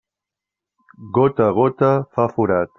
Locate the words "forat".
2.39-2.69